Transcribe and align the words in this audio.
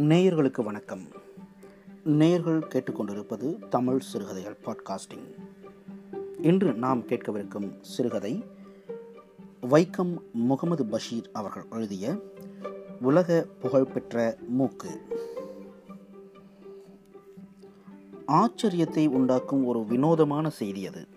நேயர்களுக்கு 0.00 0.64
வணக்கம். 0.64 1.02
நேயர்கள் 2.04 2.58
கேட்டுக்கொண்டிருப்பது 2.58 3.68
தமிழ் 3.68 3.98
சிறுகதைகள் 3.98 4.58
பாட்காஸ்டிங் 4.64 5.34
இன்று 6.42 6.74
நாம் 6.74 7.00
கேட்கவிருக்கும் 7.00 7.78
சிறுகதை 7.80 8.44
வைக்கம் 9.62 10.18
முகமது 10.32 10.86
பஷீர் 10.86 11.30
அவர்கள் 11.32 11.64
எழுதிய 11.70 12.18
உலக 13.00 13.46
புகழ்பெற்ற 13.60 14.36
மூக்கு. 14.48 15.02
ஆச்சரியத்தை 18.26 19.08
உண்டாக்கும் 19.08 19.64
ஒரு 19.64 19.84
வினோதமான 19.84 20.50
செய்தி 20.50 20.86
அது. 20.86 21.08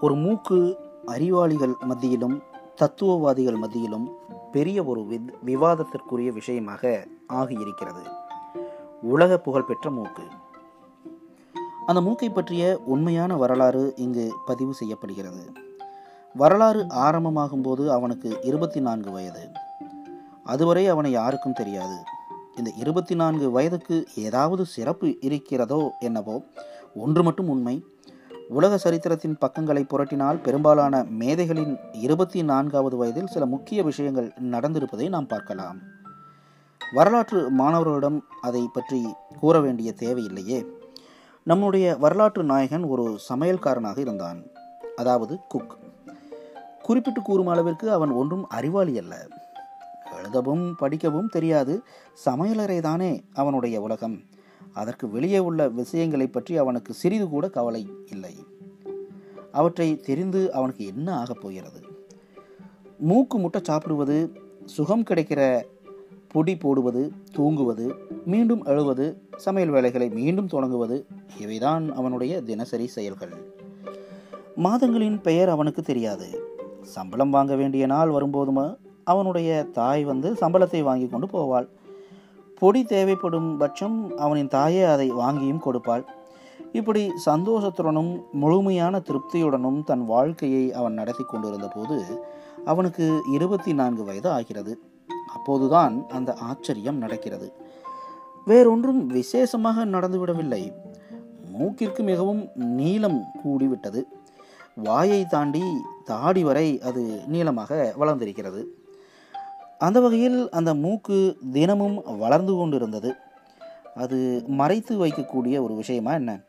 ஒரு 0.00 0.14
மூக்கு 0.14 0.76
அறிவாளிகள் 1.06 1.72
மத்தியிலும் 1.80 2.42
தத்துவவாதிகள் 2.74 3.56
மத்தியிலும் 3.56 4.26
பெரிய 4.52 4.84
ஒரு 4.84 5.00
வி- 5.00 5.34
விவாதத்திற்குரிய 5.44 6.32
விஷயமாக 6.32 7.06
ஆகியிருக்கிறது. 7.28 8.02
உலக 9.02 9.38
புகழ்பெற்ற 9.38 9.90
மூக்கு. 9.90 10.22
அந்த 11.86 12.00
மூக்கை 12.00 12.30
பற்றிய 12.30 12.80
உண்மையான 12.84 13.36
வரலாறு 13.36 13.92
இங்கு 13.96 14.34
பதிவு 14.46 14.74
செய்யப்படுகிறது. 14.74 15.52
வரலாறு 16.34 16.86
ஆரம்பமாகும் 16.88 17.62
போது 17.62 17.92
அவனுக்கு 17.92 18.38
இருபத்தி 18.42 18.80
நான்கு 18.80 19.10
வயது. 19.10 19.48
அதுவரை 20.44 20.88
அவனை 20.88 21.10
யாருக்கும் 21.10 21.52
தெரியாது. 21.52 21.96
இந்த 22.56 22.70
இருபத்தி 22.76 23.14
நான்கு 23.14 23.50
வயதுக்கு 23.50 24.06
ஏதாவது 24.14 24.66
சிறப்பு 24.66 25.20
இருக்கிறதோ 25.20 25.92
என்னவோ 26.00 26.42
ஒன்று 26.94 27.22
மட்டும் 27.22 27.48
உண்மை. 27.48 27.84
உலக 28.48 28.78
சரித்திரத்தின் 28.78 29.38
பக்கங்களை 29.38 29.86
புரட்டினால் 29.88 30.42
பெரும்பாலான 30.42 31.02
மேதைகளின் 31.02 31.78
இருபத்தி 31.92 32.42
நான்காவது 32.42 32.96
வயதில் 32.96 33.26
சில 33.26 33.46
முக்கிய 33.46 33.82
விஷயங்கள் 33.82 34.32
நடந்திருப்பதை 34.42 35.08
நாம் 35.08 35.26
பார்க்கலாம். 35.26 35.78
வரலாற்று 36.92 37.50
மாணவர்களிடம் 37.50 38.20
அதை 38.40 38.68
பற்றி 38.72 39.14
கூற 39.40 39.60
வேண்டிய 39.60 39.94
தேவையில்லையே. 39.96 40.66
நம்முடைய 41.44 41.96
வரலாற்று 41.96 42.44
நாயகன் 42.44 42.82
ஒரு 42.82 43.18
சமையல்காரனாக 43.28 43.98
இருந்தான். 43.98 44.42
அதாவது 44.96 45.38
குக் 45.48 45.76
குறிப்பிட்டு 46.82 47.22
கூறும் 47.22 47.46
அளவிற்கு 47.46 47.92
அவன் 47.92 48.10
ஒன்றும் 48.10 48.48
அறிவாளி 48.48 48.98
அல்ல. 48.98 49.26
எழுதவும் 50.18 50.76
படிக்கவும் 50.76 51.28
தெரியாது. 51.28 51.82
சமையலறை 52.26 52.80
தானே 52.80 53.24
அவனுடைய 53.34 53.80
உலகம். 53.80 54.20
அதற்கு 54.72 55.10
வெளியே 55.10 55.38
உள்ள 55.38 55.68
விஷயங்களை 55.68 56.26
பற்றி 56.26 56.56
அவனுக்கு 56.56 56.92
சிறிது 56.92 57.28
கூட 57.28 57.48
கவலை 57.48 57.88
இல்லை. 58.10 58.34
அவற்றை 59.52 59.96
தெரிந்து 59.96 60.52
அவனுக்கு 60.52 60.86
என்ன 60.86 61.18
ஆகப் 61.18 61.40
போகிறது? 61.40 61.82
மூக்கு 62.98 63.38
முட்டை 63.38 63.60
சாப்பிடுவது 63.64 64.32
சுகம் 64.64 65.02
கிடைக்கிற 65.02 65.62
பொடி 66.28 66.56
போடுவது 66.56 67.12
தூங்குவது 67.32 67.94
மீண்டும் 68.24 68.64
எழுவது 68.64 69.22
சமையல் 69.36 69.72
வேலைகளை 69.72 70.08
மீண்டும் 70.08 70.46
தொடங்குவது 70.46 71.06
இவைதான் 71.38 71.90
அவனுடைய 71.90 72.42
தினசரி 72.42 72.86
செயல்கள். 72.86 73.32
மாதங்களின் 74.56 75.20
பெயர் 75.20 75.48
அவனுக்கு 75.48 75.82
தெரியாது. 75.82 76.42
சம்பளம் 76.82 77.30
வாங்க 77.30 77.56
வேண்டிய 77.56 77.86
நாள் 77.86 78.10
வரும்போதுமா 78.10 78.76
அவனுடைய 79.04 79.66
தாய் 79.72 80.04
வந்து 80.04 80.32
சம்பளத்தை 80.32 80.82
வாங்கி 80.82 81.08
கொண்டு 81.08 81.26
போவாள். 81.26 81.68
பொடி 82.58 82.84
தேவைப்படும் 82.84 83.56
பட்சம் 83.56 84.16
அவனின் 84.16 84.48
தாயே 84.48 84.82
அதை 84.82 85.12
வாங்கியும் 85.12 85.58
கொடுப்பாள். 85.58 86.04
இப்படி 86.72 87.12
சந்தோஷத்துடனும் 87.26 88.20
முழுமையான 88.32 88.98
திருப்தியுடனும் 88.98 89.84
தன் 89.84 90.04
வாழ்க்கையை 90.04 90.72
அவன் 90.72 90.92
நடத்தி 90.92 91.24
கொண்டிருந்த 91.24 91.68
போது 91.68 92.22
அவனுக்கு 92.64 93.22
இருபத்தி 93.32 93.74
நான்கு 93.74 94.04
வயது 94.04 94.30
ஆகிறது. 94.30 94.80
அப்போதுதான் 95.34 96.04
அந்த 96.08 96.34
ஆச்சரியம் 96.34 96.96
நடக்கிறது. 96.96 97.52
வேறொன்றும் 98.44 99.06
விசேஷமாக 99.06 99.86
நடந்துவிடவில்லை. 99.86 100.72
மூக்கிற்கு 101.58 102.02
மிகவும் 102.02 102.48
நீளம் 102.54 103.24
கூடிவிட்டது. 103.44 104.02
வாயை 104.74 105.26
தாண்டி 105.26 105.62
தாடி 106.04 106.44
வரை 106.44 106.80
அது 106.80 107.22
நீளமாக 107.26 107.94
வளர்ந்திருக்கிறது. 107.96 108.77
அந்த 109.78 110.00
வகையில் 110.00 110.50
அந்த 110.50 110.74
மூக்கு 110.74 111.38
தினமும் 111.52 112.18
வளர்ந்து 112.18 112.54
கொண்டிருந்தது. 112.54 113.14
அது 113.94 114.44
மறைத்து 114.46 115.06
வைக்கக்கூடிய 115.06 115.60
ஒரு 115.62 115.74
விஷயமா 115.74 116.12
என்ன? 116.12 116.40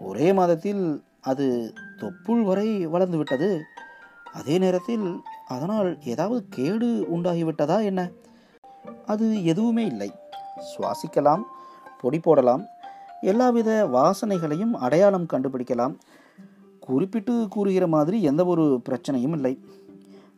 ஒரே 0.00 0.32
மாதத்தில் 0.32 1.02
அது 1.20 1.72
தொப்புள் 1.96 2.42
வரை 2.42 2.86
வளர்ந்து 2.86 3.16
விட்டது. 3.16 3.62
அதே 4.32 4.58
நேரத்தில் 4.58 5.20
அதனால் 5.48 5.98
ஏதாவது 6.04 6.46
கேடு 6.50 6.86
உண்டாகிவிட்டதா 6.86 7.84
என்ன? 7.84 8.08
அது 9.06 9.44
எதுவுமே 9.44 9.86
இல்லை. 9.86 10.12
சுவாசிக்கலாம் 10.70 11.42
பொடி 12.00 12.18
போடலாம் 12.18 12.66
எல்லாவித 13.20 13.88
வாசனைகளையும் 13.92 14.70
அடையாளம் 14.70 15.26
கண்டுபிடிக்கலாம். 15.32 15.94
குறிப்பிட்டு 16.80 17.46
கூறுகிற 17.50 17.86
மாதிரி 17.86 18.22
எந்த 18.22 18.44
ஒரு 18.44 18.80
பிரச்சனையும் 18.88 19.32
இல்லை. 19.32 19.58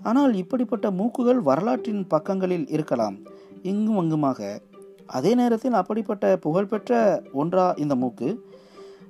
ஆனால் 0.03 0.35
இப்படிப்பட்ட 0.35 0.91
மூக்குகள் 0.91 1.41
வரலாற்றின் 1.41 2.07
பக்கங்களில் 2.07 2.69
இருக்கலாம். 2.69 3.17
இங்கும் 3.63 3.99
அங்குமாக. 3.99 4.61
அதே 5.07 5.35
நேரத்தில் 5.35 5.73
அப்படிப்பட்ட 5.73 6.37
புகழ்பெற்ற 6.37 7.23
ஒன்றா 7.33 7.75
இந்த 7.77 7.95
மூக்கு? 7.95 8.45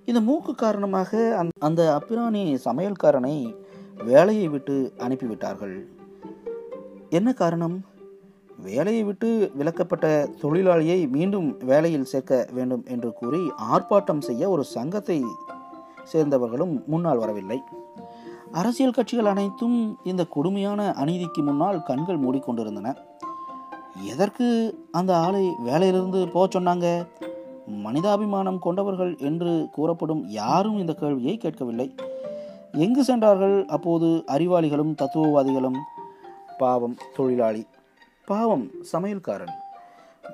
இந்த 0.04 0.20
மூக்கு 0.20 0.54
காரணமாக 0.54 1.36
அந் 1.38 1.48
அந்த 1.58 1.82
அப்பிராணி 1.98 2.42
சமையல்காரனை 2.64 3.54
வேலையை 4.04 4.48
விட்டு 4.48 4.94
அனுப்பிவிட்டார்கள். 4.98 5.76
என்ன 7.10 7.32
காரணம்? 7.32 7.84
வேலையை 8.58 9.04
விட்டு 9.04 9.52
விலக்கப்பட்ட 9.54 10.06
தொழிலாளியை 10.42 11.08
மீண்டும் 11.08 11.58
வேலையில் 11.64 12.04
சேர்க்க 12.04 12.48
வேண்டும் 12.52 12.84
என்று 12.88 13.12
கூறி 13.12 13.42
ஆர்ப்பாட்டம் 13.72 14.18
செய்ய 14.18 14.50
ஒரு 14.50 14.64
சங்கத்தை 14.64 15.24
சேர்ந்தவர்களும் 16.12 16.74
முன்னால் 16.86 17.18
வரவில்லை. 17.18 17.58
அரசியல் 18.52 18.92
கட்சிகள் 18.92 19.24
அனைத்தும் 19.24 19.98
இந்த 20.04 20.24
கொடுமையான 20.24 20.94
அநீதிக்கு 20.98 21.42
முன்னால் 21.42 21.82
கண்கள் 21.82 22.18
மூடிக்கொண்டிருந்தன. 22.18 22.96
எதற்கு 24.02 24.46
அந்த 24.92 25.16
ஆளை 25.16 25.48
வேலையிலிருந்து 25.66 26.30
போக 26.30 26.60
சொன்னாங்க? 26.60 27.06
மனிதாபிமானம் 27.84 28.58
கொண்டவர்கள் 28.58 29.16
என்று 29.18 29.68
கூறப்படும் 29.72 30.28
யாரும் 30.28 30.78
இந்த 30.78 30.92
கேள்வியை 30.92 31.36
கேட்கவில்லை. 31.36 31.94
எங்கு 32.72 33.04
சென்றார்கள் 33.04 33.66
அப்போது 33.66 34.24
அறிவாளிகளும் 34.26 34.94
தத்துவவாதிகளும்? 35.02 35.78
பாவம் 36.58 36.96
தொழிலாளி. 37.14 37.66
பாவம் 38.26 38.70
சமையல்காரன். 38.92 39.54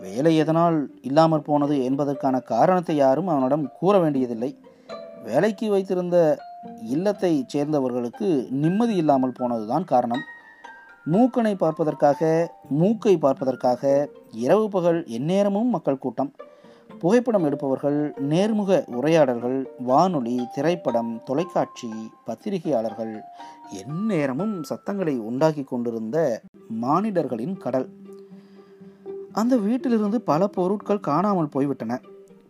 வேலை 0.01 0.37
எதனால் 0.37 0.91
இல்லாமற் 1.03 1.45
போனது 1.45 1.85
என்பதற்கான 1.85 2.41
காரணத்தை 2.41 2.97
யாரும் 2.97 3.29
அவனிடம் 3.29 3.71
கூற 3.79 3.99
வேண்டியதில்லை. 3.99 4.59
வேலைக்கு 5.25 5.71
வைத்திருந்த 5.71 6.39
இல்லத்தை 6.83 7.45
சேர்ந்தவர்களுக்கு 7.47 8.49
நிம்மதி 8.51 8.97
இல்லாமல் 8.97 9.39
போனதுதான் 9.39 9.85
காரணம். 9.85 10.25
மூக்கனை 11.07 11.55
பார்ப்பதற்காக 11.55 12.51
மூக்கை 12.69 13.19
பார்ப்பதற்காக 13.19 14.11
இரவு 14.33 14.69
பகல் 14.69 15.05
எந்நேரமும் 15.07 15.69
மக்கள் 15.69 15.99
கூட்டம். 15.99 16.35
புகைப்படம் 16.99 17.45
எடுப்பவர்கள் 17.45 18.15
நேர்முக 18.19 18.85
உரையாடல்கள் 18.87 19.69
வானொலி 19.79 20.47
திரைப்படம் 20.55 21.23
தொலைக்காட்சி 21.25 21.91
பத்திரிகையாளர்கள் 22.25 23.21
எந்நேரமும் 23.71 24.63
சத்தங்களை 24.63 25.19
உண்டாக்கி 25.19 25.65
கொண்டிருந்த 25.65 26.43
மானிடர்களின் 26.83 27.57
கடல். 27.57 27.89
அந்த 29.33 29.57
வீட்டிலிருந்து 29.57 30.21
பல 30.21 30.47
பொருட்கள் 30.47 31.01
காணாமல் 31.01 31.49
போய்விட்டன. 31.49 32.01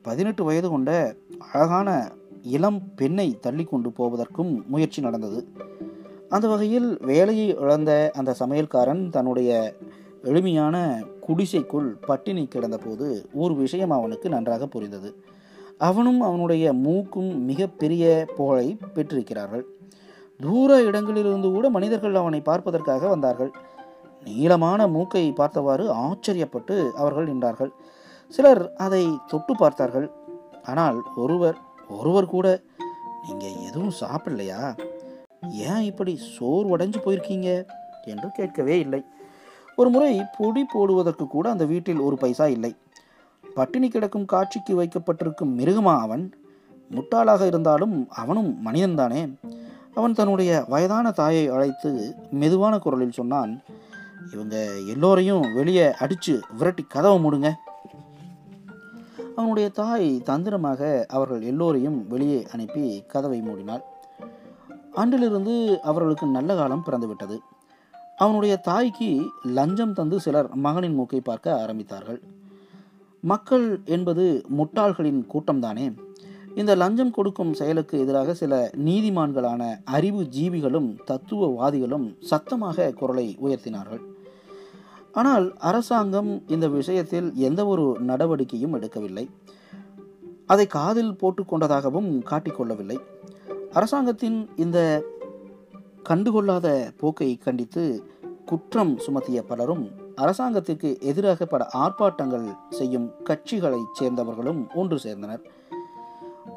பதினெட்டு 0.02 0.44
வயது 0.44 0.68
கொண்ட 0.68 1.14
அழகான 1.52 2.10
இளம் 2.54 2.80
பெண்ணை 2.94 3.28
தள்ளி 3.40 3.64
கொண்டு 3.64 3.90
போவதற்கும் 3.90 4.52
முயற்சி 4.66 5.00
நடந்தது. 5.02 5.40
அந்த 6.28 6.46
வகையில் 6.48 6.88
வேலையை 7.10 7.46
இழந்த 7.62 7.92
அந்த 8.14 8.34
சமையல்காரன் 8.40 9.02
தன்னுடைய 9.10 9.50
எளிமையான 10.22 10.76
குடிசைக்குள் 11.26 11.88
பட்டினி 12.06 12.44
கிடந்தபோது 12.44 13.06
ஒரு 13.32 13.54
விஷயம் 13.54 13.90
அவனுக்கு 13.90 14.28
நன்றாக 14.28 14.66
புரிந்தது. 14.66 15.10
அவனும் 15.78 16.20
அவனுடைய 16.20 16.66
மூக்கும் 16.84 17.30
மிகப்பெரிய 17.44 18.04
புகழை 18.36 18.68
பெற்றிருக்கிறார்கள். 18.94 19.64
தூர 20.40 20.70
இடங்களிலிருந்து 20.82 21.48
கூட 21.50 21.66
மனிதர்கள் 21.76 22.14
அவனை 22.14 22.40
பார்ப்பதற்காக 22.40 23.08
வந்தார்கள். 23.08 23.52
நீளமான 24.24 24.80
மூக்கை 24.88 25.24
பார்த்தவாறு 25.32 25.84
ஆச்சரியப்பட்டு 26.04 26.76
அவர்கள் 26.92 27.30
நின்றார்கள். 27.30 27.72
சிலர் 28.34 28.62
அதை 28.76 29.04
தொட்டு 29.26 29.52
பார்த்தார்கள். 29.56 30.08
ஆனால் 30.62 30.98
ஒருவர் 31.16 31.58
ஒருவர் 31.88 32.26
கூட 32.26 32.60
நீங்கள் 33.28 33.56
எதுவும் 33.66 33.92
சாப்பிடலையா? 34.00 34.78
ஏன் 35.50 35.80
இப்படி 35.80 36.20
சோர்வடைஞ்சு 36.38 36.96
போயிருக்கீங்க? 37.04 37.66
என்று 38.04 38.30
கேட்கவே 38.30 38.78
இல்லை. 38.78 39.04
ஒரு 39.76 39.90
முறை 39.90 40.22
பொடி 40.38 40.64
போடுவதற்கு 40.64 41.26
கூட 41.26 41.50
அந்த 41.50 41.64
வீட்டில் 41.64 41.98
ஒரு 41.98 42.16
பைசா 42.16 42.46
இல்லை. 42.46 42.76
பட்டினி 43.54 43.88
கிடக்கும் 43.88 44.24
காட்சிக்கு 44.24 44.74
வைக்கப்பட்டிருக்கும் 44.74 45.58
மிருகமா 45.58 45.98
அவன்? 45.98 46.32
முட்டாளாக 46.90 47.46
இருந்தாலும் 47.46 48.08
அவனும் 48.10 48.56
மனிதன்தானே 48.66 49.34
அவன் 49.94 50.14
தன்னுடைய 50.14 50.64
வயதான 50.68 51.10
தாயை 51.10 51.48
அழைத்து 51.48 52.14
மெதுவான 52.30 52.78
குரலில் 52.78 53.10
சொன்னான் 53.10 53.62
இவங்க 54.32 54.56
எல்லோரையும் 54.86 55.54
வெளியே 55.54 55.94
அடித்து 55.94 56.40
விரட்டி 56.58 56.84
கதவை 56.88 57.18
மூடுங்க. 57.24 57.54
அவனுடைய 59.38 59.68
தாய் 59.68 60.22
தந்திரமாக 60.22 61.06
அவர்கள் 61.08 61.42
எல்லோரையும் 61.42 62.08
வெளியே 62.08 62.46
அனுப்பி 62.52 63.02
கதவை 63.06 63.42
மூடினாள். 63.42 63.82
அன்றிலிருந்து 64.92 65.82
அவர்களுக்கு 65.82 66.26
நல்ல 66.26 66.56
காலம் 66.56 66.84
பிறந்துவிட்டது. 66.86 67.38
அவனுடைய 68.16 68.56
தாய்க்கு 68.56 69.30
லஞ்சம் 69.44 69.92
தந்து 69.92 70.20
சிலர் 70.20 70.54
மகனின் 70.54 70.94
மூக்கை 70.94 71.20
பார்க்க 71.20 71.66
ஆரம்பித்தார்கள். 71.66 72.20
மக்கள் 73.20 73.80
என்பது 73.84 74.44
முட்டாள்களின் 74.58 75.20
கூட்டம்தானே. 75.32 75.86
இந்த 76.54 76.74
லஞ்சம் 76.74 77.10
கொடுக்கும் 77.10 77.54
செயலுக்கு 77.54 77.98
எதிராக 77.98 78.34
சில 78.34 78.70
நீதிமான்களான 78.84 79.80
அறிவு 79.84 80.22
ஜீவிகளும் 80.22 80.90
தத்துவவாதிகளும் 81.10 82.16
சத்தமாக 82.20 82.90
குரலை 82.90 83.36
உயர்த்தினார்கள். 83.42 84.07
ஆனால் 85.12 85.56
அரசாங்கம் 85.56 86.42
இந்த 86.46 86.68
விஷயத்தில் 86.68 87.34
எந்த 87.34 87.66
ஒரு 87.66 87.96
நடவடிக்கையும் 88.00 88.74
எடுக்கவில்லை. 88.74 89.28
அதை 90.46 90.66
காதில் 90.66 91.12
போட்டுக்கொண்டதாகவும் 91.12 92.10
காட்டிக்கொள்ளவில்லை 92.30 92.98
அரசாங்கத்தின் 93.72 94.48
இந்த 94.56 95.04
கண்டுகொள்ளாத 96.08 96.90
போக்கை 96.96 97.36
கண்டித்து 97.36 98.10
குற்றம் 98.46 98.98
சுமத்திய 98.98 99.42
பலரும் 99.42 99.90
அரசாங்கத்திற்கு 100.14 100.98
எதிராக 101.00 101.46
பல 101.46 101.68
ஆர்ப்பாட்டங்கள் 101.74 102.56
செய்யும் 102.70 103.12
கட்சிகளைச் 103.24 104.02
சேர்ந்தவர்களும் 104.02 104.74
ஒன்று 104.74 104.96
சேர்ந்தனர். 104.96 105.42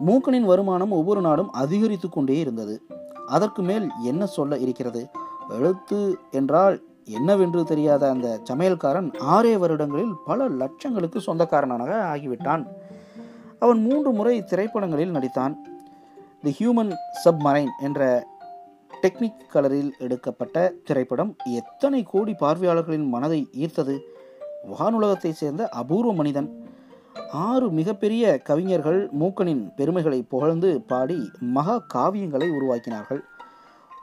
மூக்கனின் 0.05 0.41
வருமானம் 0.41 0.91
ஒவ்வொரு 0.91 1.21
நாடும் 1.21 1.51
அதிகரித்து 1.51 2.09
கொண்டே 2.09 2.39
இருந்தது. 2.39 2.81
அதற்கு 3.27 3.61
மேல் 3.61 3.89
என்ன 4.03 4.25
சொல்ல 4.25 4.57
இருக்கிறது? 4.57 5.09
எழுத்து 5.49 6.17
என்றால் 6.31 6.81
என்னவென்று 7.11 7.63
தெரியாத 7.63 8.09
அந்த 8.09 8.39
சமையல்காரன் 8.49 9.09
ஆறே 9.29 9.57
வருடங்களில் 9.57 10.13
பல 10.25 10.47
லட்சங்களுக்கு 10.47 11.19
சொந்தக்காரனாக 11.19 11.91
ஆகிவிட்டான். 12.13 12.63
அவன் 13.59 13.81
மூன்று 13.81 14.11
முறை 14.11 14.43
திரைப்படங்களில் 14.43 15.11
நடித்தான். 15.11 15.55
தி 16.41 16.55
ஹியூமன் 16.59 16.93
சப்மரைன் 17.23 17.73
என்ற 17.81 18.27
டெக்னிக் 19.01 19.47
கலரில் 19.53 19.91
எடுக்கப்பட்ட 19.99 20.73
திரைப்படம் 20.83 21.35
எத்தனை 21.45 22.03
கோடி 22.03 22.33
பார்வையாளர்களின் 22.33 23.07
மனதை 23.07 23.47
ஈர்த்தது? 23.57 23.99
வானுலகத்தைச் 24.79 25.39
சேர்ந்த 25.41 25.69
அபூர்வ 25.69 26.13
மனிதன். 26.13 26.49
ஆறு 27.31 27.71
மிகப்பெரிய 27.71 28.37
கவிஞர்கள் 28.37 29.09
மூக்கனின் 29.19 29.63
பெருமைகளை 29.75 30.19
புகழ்ந்து 30.23 30.81
பாடி 30.81 31.19
மகா 31.39 31.85
காவியங்களை 31.93 32.47
உருவாக்கினார்கள். 32.49 33.21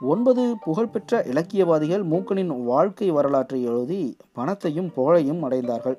ஒன்பது 0.01 0.55
புகழ்பெற்ற 0.63 1.23
இலக்கியவாதிகள் 1.23 2.03
மூக்கனின் 2.03 2.63
வாழ்க்கை 2.63 3.11
வரலாற்றை 3.11 3.63
எழுதி 3.63 4.17
பணத்தையும் 4.31 4.93
புகழையும் 4.93 5.51
அடைந்தார்கள். 5.51 5.97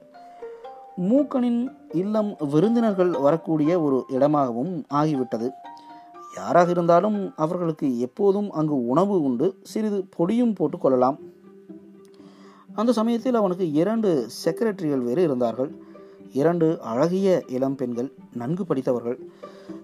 மூக்கனின் 1.00 1.76
இல்லம் 1.92 2.36
விருந்தினர்கள் 2.52 3.10
வரக்கூடிய 3.10 3.80
ஒரு 3.80 4.04
இடமாகவும் 4.08 4.84
ஆகிவிட்டது. 4.94 5.50
யாராக 6.36 6.70
இருந்தாலும் 6.70 7.32
அவர்களுக்கு 7.36 8.00
எப்போதும் 8.00 8.50
அங்கு 8.50 8.86
உணவு 8.86 9.22
உண்டு. 9.22 9.54
சிறிது 9.62 10.04
பொடியும் 10.18 10.54
போட்டுக் 10.54 10.80
கொள்ளலாம். 10.80 11.18
அந்த 12.74 12.92
சமயத்தில் 12.92 13.34
அவனுக்கு 13.34 13.72
இரண்டு 13.72 14.26
செக்ரட்டரிகள் 14.44 14.98
வேறு 14.98 15.22
இருந்தார்கள். 15.22 15.74
இரண்டு 16.32 16.80
அழகிய 16.80 17.42
இளம் 17.46 17.74
பெண்கள் 17.74 18.12
நன்கு 18.32 18.66
படித்தவர்கள். 18.66 19.18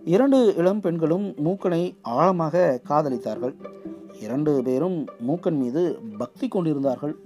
இரண்டு 0.05 0.55
இளம் 0.57 0.81
பெண்களும் 0.81 1.35
மூக்கனை 1.35 1.95
ஆழமாக 2.03 2.81
காதலித்தார்கள். 2.89 3.55
இரண்டு 4.21 4.63
பேரும் 4.63 5.05
மூக்கன் 5.29 5.59
மீது 5.59 6.01
பக்தி 6.19 6.49
கொண்டிருந்தார்கள். 6.49 7.17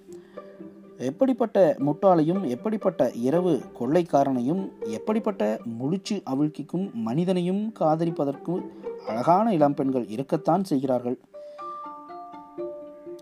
எப்படிப்பட்ட 0.99 1.77
முட்டாளையும் 1.79 2.49
எப்படிப்பட்ட 2.49 3.11
இரவு 3.11 3.61
கொள்ளைக்காரனையும் 3.81 4.69
எப்படிப்பட்ட 4.87 5.61
முழிச்சு 5.81 6.23
அவிழ்க்கிக்கும் 6.33 6.93
மனிதனையும் 6.93 7.73
காதலிப்பதற்கு 7.81 8.71
அழகான 9.07 9.53
இளம் 9.53 9.75
பெண்கள் 9.75 10.07
இருக்கத்தான் 10.07 10.65
செய்கிறார்கள். 10.65 11.19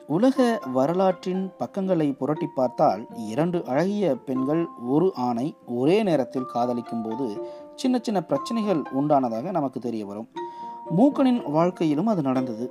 உலக 0.06 0.60
வரலாற்றின் 0.72 1.50
பக்கங்களை 1.58 2.12
புரட்டி 2.12 2.46
பார்த்தால் 2.54 3.06
இரண்டு 3.16 3.64
அழகிய 3.64 4.16
பெண்கள் 4.16 4.66
ஒரு 4.88 5.12
ஆணை 5.14 5.56
ஒரே 5.66 6.02
நேரத்தில் 6.02 6.50
காதலிக்கும் 6.52 7.02
போது 7.02 7.46
சின்ன 7.74 7.98
சின்ன 8.02 8.22
பிரச்சனைகள் 8.22 8.82
உண்டானதாக 8.94 9.50
நமக்கு 9.50 9.80
தெரிய 9.80 10.06
வரும். 10.06 10.28
மூக்கனின் 10.96 11.50
வாழ்க்கையிலும் 11.50 12.06
அது 12.06 12.22
நடந்தது. 12.22 12.66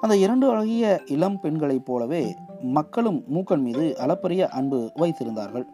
அந்த 0.00 0.16
இரண்டு 0.16 0.50
அழகிய 0.50 1.02
இளம் 1.06 1.40
பெண்களைப் 1.40 1.86
போலவே 1.86 2.34
மக்களும் 2.60 3.24
மூக்கன் 3.34 3.60
மீது 3.60 3.98
அளப்பரிய 3.98 4.48
அன்பு 4.48 4.90
வைத்திருந்தார்கள். 4.96 5.64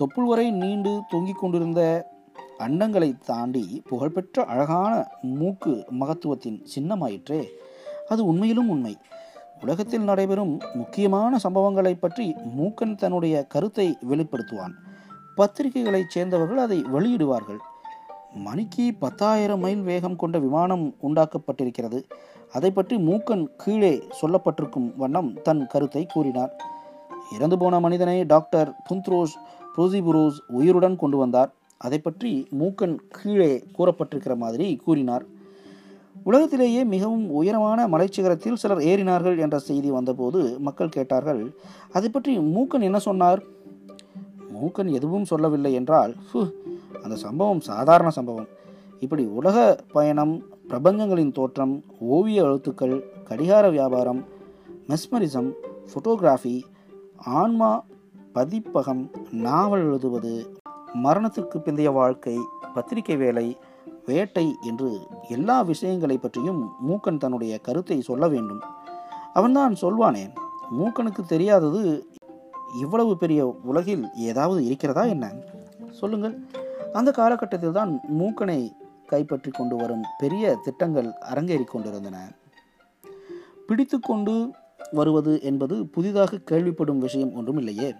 தொப்புள் 0.00 0.24
வரை 0.24 0.50
நீண்டு 0.50 1.00
தொங்கிக் 1.08 1.38
கொண்டிருந்த 1.38 2.10
அண்டங்களை 2.58 3.18
தாண்டி 3.24 3.82
புகழ்பெற்ற 3.88 4.44
அழகான 4.44 5.08
மூக்கு 5.22 5.86
மகத்துவத்தின் 6.00 6.66
சின்னமாயிற்றே 6.74 7.44
அது 8.08 8.24
உண்மையிலும் 8.24 8.68
உண்மை. 8.68 8.96
உலகத்தில் 9.60 10.02
நடைபெறும் 10.02 10.60
முக்கியமான 10.74 11.36
சம்பவங்களை 11.42 11.92
பற்றி 11.98 12.34
மூக்கன் 12.58 12.94
தன்னுடைய 12.94 13.44
கருத்தை 13.44 13.98
வெளிப்படுத்துவான். 14.10 14.74
பத்திரிகைகளைச் 15.36 16.10
சேர்ந்தவர்கள் 16.10 16.58
அதை 16.58 16.82
வெளியிடுவார்கள். 16.82 17.58
மணிக்கு 18.34 18.94
பத்தாயிரம் 18.98 19.60
மைல் 19.60 19.82
வேகம் 19.82 20.16
கொண்ட 20.16 20.38
விமானம் 20.38 20.94
உண்டாக்கப்பட்டிருக்கிறது. 21.02 22.02
அதை 22.52 22.70
பற்றி 22.70 22.96
மூக்கன் 23.08 23.44
கீழே 23.62 23.92
சொல்லப்பட்டிருக்கும் 24.20 24.88
வண்ணம் 25.02 25.30
தன் 25.46 25.62
கருத்தை 25.72 26.02
கூறினார். 26.14 26.52
இறந்து 27.36 27.56
போன 27.62 27.80
மனிதனை 27.84 28.16
டாக்டர் 28.32 28.70
புந்த்ரோஸ் 28.88 29.36
புரோசிபுரோஸ் 29.74 30.38
உயிருடன் 30.58 30.96
கொண்டு 31.02 31.18
வந்தார். 31.22 31.50
அதை 31.80 31.98
பற்றி 31.98 32.32
மூக்கன் 32.60 32.96
கீழே 33.16 33.52
கூறப்பட்டிருக்கிற 33.76 34.34
மாதிரி 34.42 34.66
கூறினார். 34.84 35.24
உலகத்திலேயே 36.28 36.80
மிகவும் 36.92 37.24
உயரமான 37.38 37.86
மலைச்சிகரத்தில் 37.92 38.60
சிலர் 38.62 38.82
ஏறினார்கள் 38.90 39.38
என்ற 39.44 39.56
செய்தி 39.68 39.90
வந்தபோது 39.96 40.40
மக்கள் 40.66 40.94
கேட்டார்கள் 40.96 41.40
அதை 41.96 42.08
பற்றி 42.08 42.32
மூக்கன் 42.54 42.86
என்ன 42.88 42.98
சொன்னார்? 43.08 43.40
மூக்கன் 44.56 44.90
எதுவும் 44.98 45.30
சொல்லவில்லை 45.30 45.72
என்றால் 45.80 46.12
அந்த 47.02 47.16
சம்பவம் 47.24 47.62
சாதாரண 47.70 48.08
சம்பவம். 48.18 48.48
இப்படி 49.04 49.24
உலக 49.38 49.56
பயணம் 49.94 50.34
பிரபஞ்சங்களின் 50.72 51.32
தோற்றம் 51.32 51.84
ஓவிய 51.98 52.42
எழுத்துக்கள் 52.42 53.10
கடிகார 53.24 53.70
வியாபாரம் 53.70 54.24
மெஸ்மரிசம் 54.88 55.52
ஃபோட்டோகிராஃபி 55.88 56.62
ஆன்மா 57.16 57.84
பதிப்பகம் 58.32 59.10
நாவல் 59.30 59.80
எழுதுவது 59.80 60.60
மரணத்திற்கு 60.92 61.58
பிந்தைய 61.58 61.92
வாழ்க்கை 61.92 62.38
பத்திரிகை 62.74 63.16
வேலை 63.16 63.56
வேட்டை 64.06 64.56
என்று 64.62 65.06
எல்லா 65.28 65.62
விஷயங்களை 65.62 66.18
பற்றியும் 66.18 66.70
மூக்கன் 66.88 67.18
தன்னுடைய 67.18 67.58
கருத்தை 67.58 68.00
சொல்ல 68.00 68.28
வேண்டும். 68.28 68.62
அவன்தான் 69.32 69.76
சொல்வானே 69.80 70.34
மூக்கனுக்கு 70.78 71.24
தெரியாதது 71.26 72.08
இவ்வளவு 72.80 73.16
பெரிய 73.16 73.56
உலகில் 73.62 74.12
ஏதாவது 74.14 74.64
இருக்கிறதா 74.64 75.02
என்ன? 75.02 75.32
சொல்லுங்கள். 75.90 76.46
அந்த 76.92 77.10
காலகட்டத்தில் 77.10 77.72
தான் 77.72 78.00
மூக்கனை 78.18 78.72
கைப்பற்றி 79.12 79.50
கொண்டு 79.52 79.76
வரும் 79.76 80.04
பெரிய 80.22 80.54
திட்டங்கள் 80.66 81.08
அரங்கேறி 81.32 81.66
கொண்டிருந்தன. 81.68 82.16
பிடித்து 83.68 83.98
கொண்டு 84.00 84.34
வருவது 84.98 85.34
என்பது 85.50 85.76
புதிதாக 85.94 86.40
கேள்விப்படும் 86.50 87.02
விஷயம் 87.06 87.34
ஒன்றும் 87.34 87.60
இல்லையே 87.62 87.90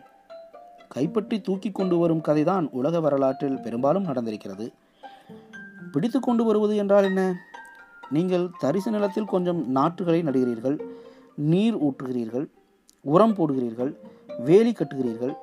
கைப்பற்றி 0.95 1.37
தூக்கி 1.41 1.71
கொண்டு 1.71 1.97
வரும் 1.99 2.25
கதைதான் 2.29 2.67
உலக 2.79 2.97
வரலாற்றில் 3.01 3.63
பெரும்பாலும் 3.67 4.09
நடந்திருக்கிறது. 4.09 4.67
பிடித்து 5.93 6.19
கொண்டு 6.21 6.43
வருவது 6.49 6.75
என்றால் 6.83 7.07
என்ன? 7.11 7.23
நீங்கள் 8.17 8.45
தரிசு 8.63 8.91
நிலத்தில் 8.95 9.31
கொஞ்சம் 9.35 9.61
நாற்றுகளை 9.77 10.21
நடுகிறீர்கள் 10.29 10.77
நீர் 11.53 11.77
ஊற்றுகிறீர்கள் 11.87 12.47
உரம் 13.05 13.35
போடுகிறீர்கள் 13.37 13.93
வேலி 14.49 14.73
கட்டுகிறீர்கள் 14.73 15.35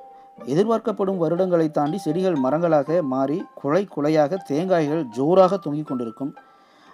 எதிர்பார்க்கப்படும் 0.46 1.20
வருடங்களை 1.22 1.70
தாண்டி 1.70 1.98
செடிகள் 1.98 2.34
மரங்களாக 2.34 3.02
மாறி 3.02 3.44
குலை 3.54 3.88
குலையாக 3.96 4.38
தேங்காய்கள் 4.48 5.04
ஜோராக 5.08 5.56
தொங்கிக் 5.56 5.86
கொண்டிருக்கும். 5.86 6.34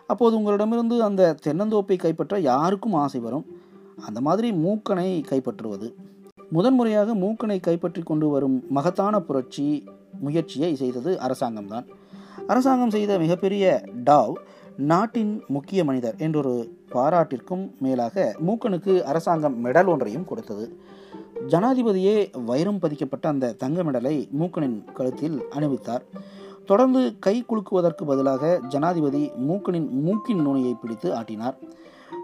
அப்போது 0.07 0.37
உங்களிடமிருந்து 0.37 1.03
அந்த 1.03 1.37
தென்னந்தோப்பை 1.47 1.97
கைப்பற்ற 1.97 2.39
யாருக்கும் 2.41 2.93
ஆசை 2.93 3.21
வரும். 3.21 3.47
அந்த 4.07 4.21
மாதிரி 4.21 4.53
மூக்கனை 4.53 5.25
கைப்பற்றுவது. 5.31 5.95
முதன்முறையாக 6.49 7.15
மூக்கனை 7.15 7.61
கைப்பற்றி 7.61 8.03
கொண்டு 8.03 8.29
வரும் 8.29 8.65
மகத்தான 8.69 9.21
புரட்சி 9.21 9.85
முயற்சியை 10.21 10.75
செய்தது 10.75 11.19
அரசாங்கம்தான். 11.21 11.87
அரசாங்கம் 12.47 12.91
செய்த 12.91 13.19
மிகப்பெரிய 13.19 13.85
டாவ் 14.05 14.35
நாட்டின் 14.77 15.43
முக்கிய 15.49 15.85
மனிதர் 15.85 16.15
என்றொரு 16.19 16.77
பாராட்டிற்கும் 16.93 17.71
மேலாக 17.79 18.35
மூக்கனுக்கு 18.47 19.03
அரசாங்கம் 19.03 19.65
மெடல் 19.65 19.87
ஒன்றையும் 19.87 20.25
கொடுத்தது. 20.25 20.77
ஜனாதிபதியே 21.45 22.45
வைரம் 22.45 22.79
பதிக்கப்பட்ட 22.79 23.29
அந்த 23.29 23.53
தங்க 23.53 23.83
மெடலை 23.83 24.29
மூக்கனின் 24.41 24.93
கழுத்தில் 24.93 25.45
அணிவித்தார். 25.51 26.01
தொடர்ந்து 26.67 27.19
கை 27.19 27.45
குலுக்குவதற்கு 27.49 28.05
பதிலாக 28.07 28.61
ஜனாதிபதி 28.69 29.31
மூக்கனின் 29.49 29.91
மூக்கின் 29.91 30.43
நுனியை 30.43 30.75
பிடித்து 30.75 31.15
ஆட்டினார். 31.15 31.55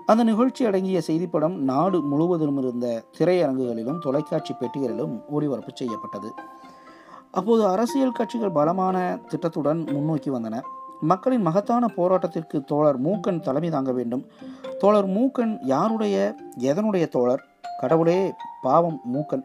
அந்த 0.07 0.25
நிகழ்ச்சி 0.25 0.64
அடங்கிய 0.64 1.00
செய்திப்படம் 1.07 1.54
நாடு 1.54 2.00
முழுவதிலும் 2.00 2.59
இருந்த 2.59 3.04
திரையரங்குகளிலும் 3.19 3.99
தொலைக்காட்சி 3.99 4.54
பெட்டிகளிலும் 4.54 5.26
ஒளிபரப்பு 5.28 5.73
செய்யப்பட்டது. 5.75 6.33
அப்போது 7.31 7.66
அரசியல் 7.66 8.12
கட்சிகள் 8.12 8.50
பலமான 8.50 9.19
திட்டத்துடன் 9.28 9.87
முன்னோக்கி 9.92 10.31
வந்தன. 10.31 10.61
மக்களின் 11.00 11.42
மகத்தான 11.42 11.87
போராட்டத்திற்கு 11.97 12.64
தோழர் 12.64 13.02
மூக்கன் 13.02 13.40
தலைமை 13.40 13.71
தாங்க 13.71 13.92
வேண்டும். 13.92 14.26
தோழர் 14.78 15.09
மூக்கன் 15.09 15.59
யாருடைய 15.62 16.35
எதனுடைய 16.59 17.09
தோழர்? 17.09 17.47
கடவுளே 17.78 18.35
பாவம் 18.62 19.00
மூக்கன். 19.14 19.45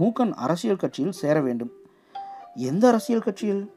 மூக்கன் 0.00 0.32
அரசியல் 0.32 0.76
கட்சியில் 0.76 1.12
சேர 1.12 1.40
வேண்டும். 1.40 1.70
எந்த 2.54 2.88
அரசியல் 2.88 3.20
கட்சியில்? 3.20 3.72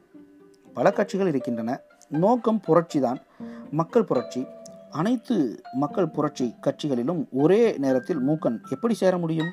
பல 0.74 0.92
கட்சிகள் 0.92 1.26
இருக்கின்றன. 1.26 1.80
நோக்கம் 2.08 2.60
புரட்சிதான். 2.66 3.20
மக்கள் 3.70 4.04
புரட்சி. 4.04 4.46
அனைத்து 4.90 5.60
மக்கள் 5.72 6.08
புரட்சி 6.08 6.54
கட்சிகளிலும் 6.60 7.26
ஒரே 7.30 7.78
நேரத்தில் 7.78 8.20
மூக்கன் 8.20 8.58
எப்படி 8.70 8.94
சேர 8.94 9.18
முடியும்? 9.18 9.50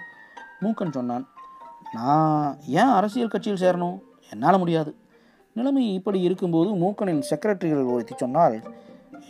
மூக்கன் 0.61 0.91
சொன்னான் 0.91 1.27
நான் 1.93 2.57
ஏன் 2.67 2.93
அரசியல் 2.99 3.27
கட்சியில் 3.27 3.67
சேரணும்? 3.67 3.99
என்னால் 4.31 4.57
முடியாது. 4.57 4.95
நிலைமை 5.53 5.93
இப்படி 5.93 6.21
இருக்கும்போது 6.21 6.75
மூக்கனின் 6.75 7.23
செக்ரட்டரிகள் 7.29 7.91
ஒருத்தி 7.91 8.13
சொன்னால் 8.17 8.63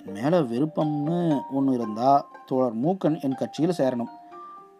என் 0.05 0.13
மேலே 0.13 0.37
விருப்பம்னு 0.39 1.41
ஒன்று 1.51 1.73
இருந்தால் 1.73 2.25
தோழர் 2.45 2.77
மூக்கன் 2.77 3.21
என் 3.21 3.35
கட்சியில் 3.35 3.75
சேரணும். 3.77 4.11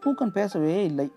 மூக்கன் 0.06 0.32
பேசவே 0.32 0.86
இல்லை. 0.86 1.12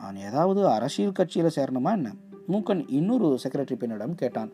நான் 0.00 0.16
ஏதாவது 0.16 0.68
அரசியல் 0.68 1.12
கட்சியில் 1.12 1.54
சேரணுமா 1.54 1.90
என்ன? 1.92 2.14
மூக்கன் 2.48 2.84
இன்னொரு 2.88 3.38
செக்ரட்டரி 3.42 3.74
பெண்ணிடம் 3.74 4.14
கேட்டான். 4.14 4.50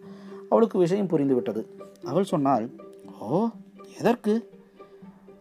அவளுக்கு 0.48 0.78
விஷயம் 0.78 1.08
புரிந்துவிட்டது 1.08 1.66
அவள் 2.04 2.24
சொன்னால் 2.24 2.70
ஓ 3.20 3.48
எதற்கு? 3.98 4.50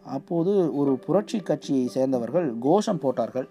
அப்போது 0.04 0.74
ஒரு 0.76 0.98
புரட்சி 0.98 1.40
கட்சியை 1.40 1.86
சேர்ந்தவர்கள் 1.86 2.54
கோஷம் 2.60 2.98
போட்டார்கள். 2.98 3.48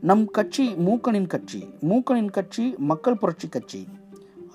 நம் 0.00 0.26
கட்சி 0.26 0.72
மூக்கனின் 0.72 1.26
கட்சி. 1.26 1.68
மூக்கனின் 1.80 2.30
கட்சி 2.30 2.74
மக்கள் 2.78 3.16
புரட்சி 3.16 3.48
கட்சி. 3.48 3.88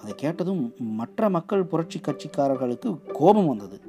அதை 0.02 0.14
கேட்டதும் 0.16 0.74
மற்ற 0.78 1.30
மக்கள் 1.30 1.64
புரட்சி 1.64 2.00
கட்சிக்காரர்களுக்கு 2.00 2.98
கோபம் 3.14 3.48
வந்தது. 3.48 3.82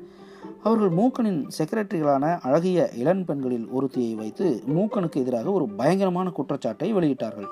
அவர்கள் 0.62 0.90
மூக்கனின் 0.90 1.50
செக்ரட்டரிகளான 1.59 2.40
அழகிய 2.42 2.90
இளம் 2.95 3.25
பெண்களில் 3.25 3.69
ஒருத்தியை 3.69 4.14
வைத்து 4.14 4.62
மூக்கனுக்கு 4.69 5.14
எதிராக 5.14 5.52
ஒரு 5.52 5.69
பயங்கரமான 5.69 6.31
குற்றச்சாட்டை 6.31 6.95
வெளியிட்டார்கள். 6.95 7.47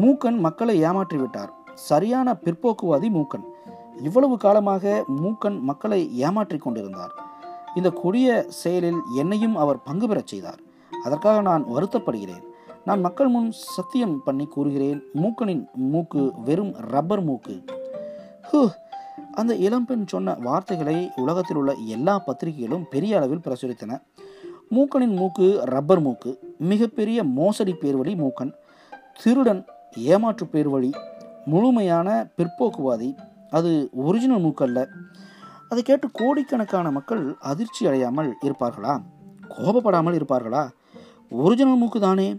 மூக்கன் 0.00 0.38
மக்களை 0.38 0.82
ஏமாற்றிவிட்டார் 0.82 1.48
சரியான 1.74 2.36
பிற்போக்குவாதி 2.44 3.08
மூக்கன். 3.10 3.44
இவ்வளவு 4.02 4.36
காலமாக 4.36 5.04
மூக்கன் 5.22 5.60
மக்களை 5.60 6.18
ஏமாற்றிக் 6.18 6.62
கொண்டிருந்தார். 6.62 7.14
இந்த 7.76 7.90
கொடிய 7.90 8.44
செயலில் 8.48 9.00
என்னையும் 9.16 9.56
அவர் 9.56 9.82
பங்கு 9.82 10.08
பெறச் 10.08 10.26
செய்தார். 10.26 10.58
அதற்காக 11.04 11.40
நான் 11.40 11.64
வருத்தப்படுகிறேன். 11.64 12.42
நான் 12.84 13.00
மக்கள் 13.00 13.28
முன் 13.28 13.50
சத்தியம் 13.50 14.22
பண்ணி 14.22 14.46
கூறுகிறேன். 14.46 15.02
மூக்கனின் 15.14 15.64
மூக்கு 15.72 16.32
வெறும் 16.44 16.74
ரப்பர் 16.74 17.24
மூக்கு. 17.24 17.64
ஹூ 18.52 18.70
அந்த 19.32 19.54
இளம்பெண் 19.54 20.06
சொன்ன 20.06 20.34
வார்த்தைகளை 20.34 21.10
உலகத்தில் 21.16 21.56
உள்ள 21.56 21.72
எல்லா 21.72 22.18
பத்திரிகைகளும் 22.18 22.86
பெரிய 22.90 23.16
அளவில் 23.16 23.40
பிரசுரித்தன. 23.44 24.02
மூக்கனின் 24.70 25.16
மூக்கு 25.16 25.60
ரப்பர் 25.64 26.00
மூக்கு 26.00 26.54
மிகப்பெரிய 26.58 27.24
மோசடி 27.24 27.72
பேர்வழி 27.72 28.14
மூக்கன் 28.14 28.52
திருடன் 29.22 29.64
ஏமாற்று 29.96 30.46
பேர்வழி 30.46 30.92
முழுமையான 31.44 32.26
பிற்போக்குவாதி 32.36 33.16
அது 33.50 33.88
ஒரிஜினல் 33.92 34.42
மூக்கல்ல. 34.42 34.86
அதை 35.68 35.82
கேட்டு 35.82 36.10
கோடிக்கணக்கான 36.10 36.90
மக்கள் 36.90 37.36
அதிர்ச்சி 37.40 37.86
அடையாமல் 37.86 38.36
இருப்பார்களா? 38.44 39.02
கோபப்படாமல் 39.48 40.20
இருப்பார்களா? 40.20 40.68
ஒரிஜினல் 41.30 41.76
மூக்கு 41.76 42.00
தானே? 42.00 42.38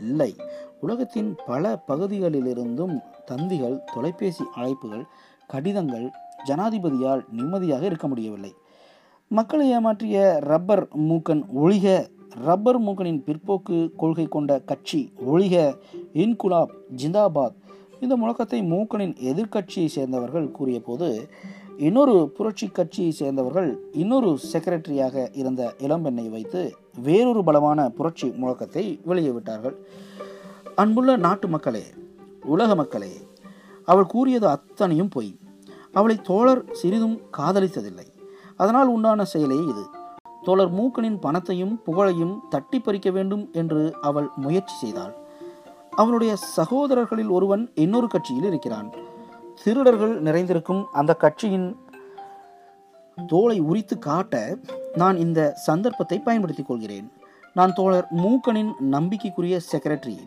இல்லை. 0.00 0.36
உலகத்தின் 0.80 1.36
பல 1.46 1.82
பகுதிகளிலிருந்தும் 1.88 3.00
தந்திகள் 3.24 3.80
தொலைபேசி 3.94 4.44
அழைப்புகள் 4.56 5.04
கடிதங்கள் 5.48 6.06
ஜனாதிபதியால் 6.48 7.22
நிம்மதியாக 7.32 7.84
இருக்க 7.86 8.08
முடியவில்லை. 8.08 8.52
மக்களை 9.30 9.64
ஏமாற்றிய 9.76 10.18
ரப்பர் 10.50 10.84
மூக்கன் 11.08 11.42
ஒழிக 11.62 11.86
ரப்பர் 12.44 12.80
மூக்கனின் 12.80 13.22
பிற்போக்கு 13.26 13.78
கொள்கை 13.96 14.26
கொண்ட 14.28 14.52
கட்சி 14.60 15.00
ஒழிக 15.32 15.54
இன்குலாப் 16.14 16.72
ஜிந்தாபாத் 17.02 17.56
இந்த 18.00 18.14
முழக்கத்தை 18.16 18.60
மூக்கனின் 18.72 19.14
எதிர்க்கட்சியை 19.30 19.86
சேர்ந்தவர்கள் 19.86 20.50
கூறிய 20.50 20.80
போது 20.80 21.08
இன்னொரு 21.78 22.14
புரட்சி 22.36 22.66
கட்சியை 22.68 23.12
சேர்ந்தவர்கள் 23.12 23.70
இன்னொரு 23.92 24.30
செக்ரட்டரியாக 24.52 25.26
இருந்த 25.32 25.62
இளம்பெண்ணை 25.78 26.26
வைத்து 26.30 26.62
வேறொரு 27.02 27.42
பலமான 27.44 27.88
புரட்சி 27.90 28.28
முழக்கத்தை 28.40 28.84
வெளியே 29.04 29.30
விட்டார்கள் 29.30 29.76
அன்புள்ள 30.74 31.16
நாட்டு 31.16 31.48
மக்களே 31.48 31.84
உலக 32.46 32.74
மக்களே 32.74 33.12
அவள் 33.88 34.06
கூறியது 34.06 34.48
அத்தனையும் 34.48 35.08
பொய். 35.08 35.38
அவளை 35.92 36.16
தோழர் 36.16 36.64
சிறிதும் 36.72 37.20
காதலித்ததில்லை. 37.38 38.06
அதனால் 38.56 38.86
உண்டான 38.86 39.24
செயலே 39.24 39.56
இது. 39.56 39.86
தோழர் 40.42 40.72
மூக்கனின் 40.74 41.20
பணத்தையும் 41.20 41.82
புகழையும் 41.82 42.42
தட்டி 42.50 42.80
பறிக்க 42.80 43.10
வேண்டும் 43.10 43.48
என்று 43.52 43.96
அவள் 44.00 44.28
முயற்சி 44.36 44.74
செய்தாள். 44.74 45.14
அவளுடைய 45.90 46.36
சகோதரர்களில் 46.56 47.28
ஒருவன் 47.28 47.70
இன்னொரு 47.74 48.08
கட்சியில் 48.08 48.44
இருக்கிறான். 48.44 48.92
திருடர்கள் 49.64 50.20
நிறைந்திருக்கும் 50.20 50.86
அந்த 50.92 51.14
கட்சியின் 51.14 51.76
தோலை 53.26 53.58
உரித்து 53.60 53.98
காட்ட 53.98 54.58
நான் 54.94 55.16
இந்த 55.16 55.52
சந்தர்ப்பத்தை 55.54 56.18
பயன்படுத்திக் 56.18 56.66
கொள்கிறேன். 56.66 57.12
நான் 57.54 57.74
தோழர் 57.74 58.06
மூக்கனின் 58.16 58.78
நம்பிக்கைக்குரிய 58.78 59.60
செக்ரட்டரி. 59.72 60.18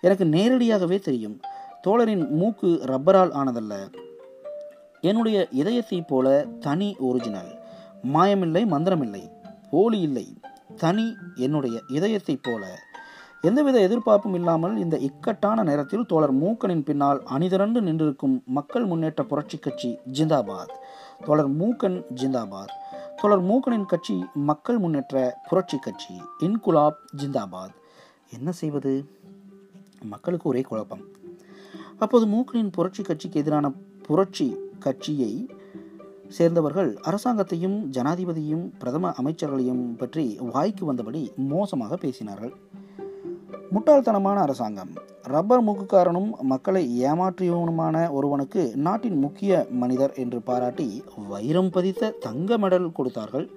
எனக்கு 0.00 0.24
நேரடியாகவே 0.26 0.98
தெரியும். 0.98 1.40
தோழரின் 1.86 2.28
மூக்கு 2.28 2.66
ரப்பரால் 2.66 3.32
ஆனதல்ல. 3.32 3.92
என்னுடைய 5.00 5.48
இதயத்தைப் 5.50 6.06
போல 6.06 6.46
தனி 6.60 6.96
ஒரிஜினல் 6.98 7.58
மாயமில்லை 8.02 8.64
மந்திரமில்லை 8.64 9.30
போலி 9.70 10.00
இல்லை 10.00 10.38
தனி 10.76 11.16
என்னுடைய 11.34 11.82
இதயத்தைப் 11.88 12.42
போல. 12.42 12.78
எந்தவித 13.40 13.80
எதிர்பார்ப்பும் 13.80 14.34
இல்லாமல் 14.34 14.76
இந்த 14.76 14.96
இக்கட்டான 14.98 15.62
நேரத்தில் 15.62 16.06
தோழர் 16.06 16.34
மூக்கனின் 16.34 16.84
பின்னால் 16.84 17.22
அணிதிரண்டு 17.22 17.80
நின்றிருக்கும் 17.80 18.44
மக்கள் 18.44 18.84
முன்னேற்ற 18.84 19.24
புரட்சி 19.24 19.58
கட்சி 19.58 19.98
ஜிந்தாபாத். 20.12 20.74
தோழர் 21.24 21.56
மூக்கன் 21.56 22.04
ஜிந்தாபாத். 22.14 22.72
தோழர் 23.16 23.44
மூக்கனின் 23.44 23.86
கட்சி 23.86 24.24
மக்கள் 24.34 24.78
முன்னேற்ற 24.78 25.38
புரட்சி 25.48 25.78
கட்சி 25.78 26.14
இன்குலாப் 26.40 26.96
ஜிந்தாபாத். 27.22 27.74
என்ன 28.32 28.52
செய்வது? 28.52 29.04
மக்களுக்கு 30.02 30.48
ஒரே 30.48 30.60
குழப்பம். 30.60 31.22
அப்போது 31.98 32.26
மூக்கனின் 32.26 32.72
புரட்சி 32.72 33.02
கட்சிக்கு 33.02 33.40
எதிரான 33.40 33.72
புரட்சி 34.02 34.56
கட்சியை 34.78 35.48
சேர்ந்தவர்கள் 36.28 36.98
அரசாங்கத்தையும் 37.04 37.76
ஜனாதிபதியும் 37.90 38.70
பிரதம 38.78 39.14
அமைச்சர்களையும் 39.22 39.96
பற்றி 39.96 40.38
வாய்க்கு 40.52 40.92
வந்தபடி 40.92 41.34
மோசமாக 41.34 41.94
பேசினார்கள். 41.94 42.52
முட்டாள்தனமான 43.72 44.34
அரசாங்கம். 44.34 44.90
ரப்பர் 45.22 45.64
மூக்குக்காரனும் 45.64 46.30
மக்களை 46.40 47.04
ஏமாற்றியவனுமான 47.04 48.10
ஒருவனுக்கு 48.10 48.72
நாட்டின் 48.76 49.18
முக்கிய 49.18 49.66
மனிதர் 49.70 50.12
என்று 50.12 50.42
பாராட்டி 50.42 51.04
வைரம் 51.28 51.70
பதித்த 51.70 52.10
தங்க 52.10 52.58
மெடல் 52.58 52.92
கொடுத்தார்கள். 52.92 53.50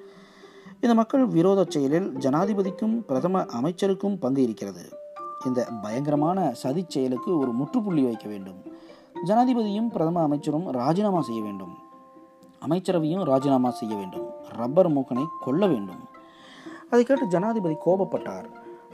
இந்த 0.82 0.96
மக்கள் 0.96 1.26
விரோத 1.26 1.66
செயலில் 1.70 2.12
ஜனாதிபதிக்கும் 2.12 3.06
பிரதம 3.06 3.46
அமைச்சருக்கும் 3.62 4.20
பங்கு 4.20 4.44
இருக்கிறது. 4.44 5.07
இந்த 5.46 5.68
பயங்கரமான 5.82 6.54
சதி 6.54 6.86
செயலுக்கு 6.88 7.38
ஒரு 7.38 7.52
முற்றுப்புள்ளி 7.52 8.04
வைக்க 8.04 8.28
வேண்டும். 8.28 8.60
ஜனாதிபதியும் 9.26 9.88
பிரதம 9.88 10.22
அமைச்சரும் 10.22 10.72
ராஜினாமா 10.72 11.22
செய்ய 11.22 11.42
வேண்டும். 11.42 11.78
அமைச்சரவையும் 12.62 13.24
ராஜினாமா 13.24 13.70
செய்ய 13.70 13.96
வேண்டும். 13.96 14.28
ரப்பர் 14.50 14.94
மூக்கனை 14.94 15.26
கொல்ல 15.40 15.68
வேண்டும். 15.68 16.08
அதை 16.90 17.04
கேட்டு 17.04 17.28
ஜனாதிபதி 17.28 17.76
கோபப்பட்டார். 17.86 18.46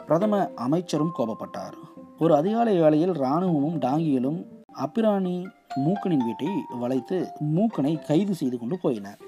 பிரதம 0.05 0.51
அமைச்சரும் 0.55 1.11
கோபப்பட்டார். 1.17 1.73
ஒரு 2.19 2.35
அதிகாலை 2.35 2.79
வேளையில் 2.79 3.13
இராணுவமும் 3.13 3.79
டாங்கிகளும் 3.79 4.45
அப்பிராணி 4.83 5.45
மூக்கனின் 5.75 6.23
வீட்டை 6.25 6.47
வளைத்து 6.79 7.27
மூக்கனை 7.55 8.05
கைது 8.05 8.35
செய்து 8.35 8.59
கொண்டு 8.59 8.79
போயினர் 8.83 9.21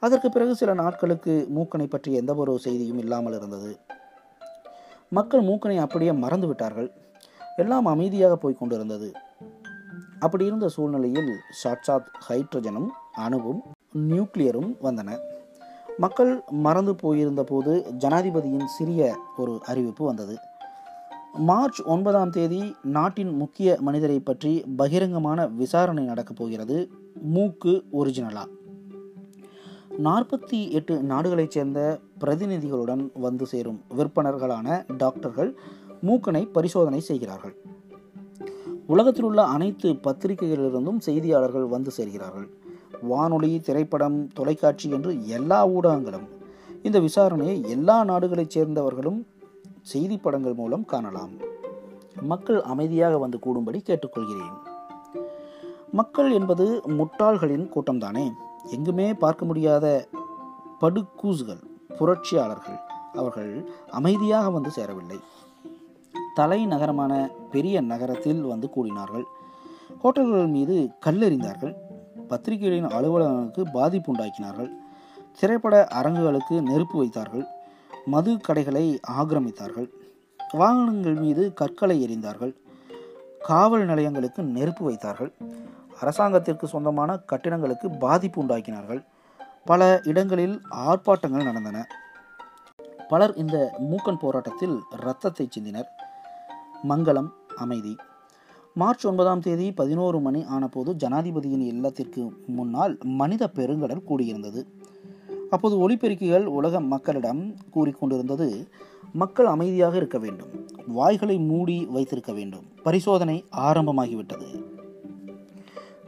அதற்கு 0.00 0.30
பிறகு 0.30 0.54
சில 0.54 0.74
நாட்களுக்கு 0.74 1.48
மூக்கனை 1.54 1.86
பற்றி 1.86 2.12
எந்த 2.12 2.34
ஒரு 2.34 2.58
செய்தியும் 2.58 2.98
இல்லாமல் 2.98 3.32
இருந்தது. 3.32 3.78
மக்கள் 5.10 5.44
மூக்கனை 5.44 5.76
அப்படியே 5.76 6.12
மறந்து 6.12 6.46
விட்டார்கள் 6.46 6.90
எல்லாம் 7.56 7.86
அமைதியாக 7.86 8.36
போய் 8.36 8.54
கொண்டிருந்தது 8.54 9.12
அப்படி 10.18 10.44
இருந்த 10.44 10.68
சூழ்நிலையில் 10.68 11.36
சாட்சாத் 11.50 12.08
ஹைட்ரஜனும் 12.28 12.88
அணுவும் 13.12 13.62
நியூக்ளியரும் 13.98 14.76
வந்தன. 14.82 15.18
மக்கள் 15.98 16.42
மறந்து 16.50 16.94
போயிருந்த 16.94 17.44
போது 17.44 17.86
ஜனாதிபதியின் 17.98 18.66
சிறிய 18.66 19.18
ஒரு 19.36 19.60
அறிவிப்பு 19.64 20.04
வந்தது. 20.04 20.38
மார்ச் 21.32 21.82
ஒன்பதாம் 21.82 22.30
தேதி 22.30 22.76
நாட்டின் 22.82 23.36
முக்கிய 23.36 23.76
மனிதரை 23.80 24.20
பற்றி 24.20 24.64
பகிரங்கமான 24.78 25.48
விசாரணை 25.48 26.04
நடக்கப் 26.04 26.36
போகிறது 26.36 26.90
மூக்கு 27.22 27.84
ஒரிஜினலா. 27.92 28.44
நாற்பத்தி 30.04 30.70
எட்டு 30.70 31.02
நாடுகளைச் 31.02 31.50
சேர்ந்த 31.50 31.98
பிரதிநிதிகளுடன் 32.20 33.10
வந்து 33.14 33.46
சேரும் 33.46 33.80
விற்பனர்களான 33.96 34.96
டாக்டர்கள் 34.96 35.58
மூக்கனை 36.06 36.52
பரிசோதனை 36.52 37.00
செய்கிறார்கள். 37.00 37.56
உலகத்தில் 38.86 39.24
உள்ள 39.24 39.42
அனைத்து 39.42 39.92
பத்திரிகைகளிலிருந்தும் 39.92 41.00
செய்தியாளர்கள் 41.06 41.68
வந்து 41.68 41.90
சேர்கிறார்கள். 41.96 42.48
வானொலி 43.02 43.60
திரைப்படம் 43.60 44.28
தொலைக்காட்சி 44.28 44.90
என்று 44.90 45.28
எல்லா 45.28 45.68
ஊடகங்களும் 45.68 46.28
இந்த 46.82 47.00
விசாரணையை 47.00 47.68
எல்லா 47.68 48.04
நாடுகளைச் 48.04 48.58
சேர்ந்தவர்களும் 48.58 49.26
செய்தி 49.82 50.18
படங்கள் 50.18 50.54
மூலம் 50.54 50.84
காணலாம். 50.84 51.30
மக்கள் 52.20 52.62
அமைதியாக 52.62 53.18
வந்து 53.18 53.38
கூடும்படி 53.38 53.80
கேட்டுக்கொள்கிறேன். 53.86 54.56
மக்கள் 55.92 56.30
என்பது 56.30 56.82
முட்டாள்களின் 56.86 57.70
கூட்டம்தானே? 57.74 58.30
எங்குமே 58.70 59.14
பார்க்க 59.14 59.44
முடியாத 59.44 60.08
படுக்கூசுகள் 60.80 61.67
புரட்சியாளர்கள் 61.98 62.78
அவர்கள் 63.14 63.70
அமைதியாக 63.90 64.50
வந்து 64.50 64.70
சேரவில்லை. 64.70 65.20
தலைநகரமான 66.36 67.28
பெரிய 67.50 67.80
நகரத்தில் 67.80 68.42
வந்து 68.42 68.68
கூடினார்கள். 68.76 69.24
ஹோட்டல்கள் 70.02 70.46
மீது 70.46 70.90
கல்லெறிந்தார்கள். 71.06 71.74
பத்திரிகைகளின் 72.28 72.90
அலுவலகங்களுக்கு 72.90 73.70
பாதிப்பு 73.72 74.12
உண்டாக்கினார்கள். 74.12 74.70
திரைப்பட 75.38 75.88
அரங்குகளுக்கு 75.94 76.62
நெருப்பு 76.62 76.98
வைத்தார்கள். 76.98 77.44
மது 78.06 78.38
கடைகளை 78.38 79.00
ஆக்கிரமித்தார்கள். 79.20 79.88
வாகனங்கள் 80.52 81.14
மீது 81.14 81.52
கற்களை 81.54 81.96
எறிந்தார்கள். 82.04 82.54
காவல் 83.42 83.84
நிலையங்களுக்கு 83.84 84.42
நெருப்பு 84.42 84.84
வைத்தார்கள். 84.84 85.32
அரசாங்கத்திற்கு 86.00 86.66
சொந்தமான 86.66 87.18
கட்டிடங்களுக்கு 87.32 87.98
பாதிப்பு 87.98 88.42
உண்டாக்கினார்கள். 88.42 89.04
பல 89.64 90.00
இடங்களில் 90.04 90.60
ஆர்ப்பாட்டங்கள் 90.70 91.42
நடந்தன. 91.42 91.86
பலர் 93.08 93.34
இந்த 93.34 93.78
மூக்கன் 93.90 94.18
போராட்டத்தில் 94.18 94.80
இரத்தத்தை 94.90 95.48
சிந்தினர். 95.58 95.86
மங்களம் 96.88 97.28
அமைதி. 97.56 97.96
மார்ச் 98.74 99.06
ஒன்பதாம் 99.06 99.40
தேதி 99.40 99.72
பதினோரு 99.72 100.20
மணி 100.20 100.44
ஆனபோது 100.44 100.94
ஜனாதிபதியின் 100.94 101.60
இல்லத்திற்கு 101.60 102.44
முன்னால் 102.46 102.98
மனித 103.02 103.50
பெருங்கடல் 103.54 104.02
கூடியிருந்தது. 104.08 104.66
அப்போது 105.50 105.90
ஒலிபெருக்கிகள் 105.90 106.44
உலக 106.44 106.80
மக்களிடம் 106.80 107.54
கூறிக்கொண்டிருந்தது 107.74 108.66
மக்கள் 109.12 109.46
அமைதியாக 109.46 109.96
இருக்க 109.96 110.18
வேண்டும். 110.18 110.66
வாய்களை 110.86 111.38
மூடி 111.38 111.86
வைத்திருக்க 111.86 112.32
வேண்டும். 112.32 112.64
பரிசோதனை 112.82 113.44
ஆரம்பமாகிவிட்டது. 113.56 114.76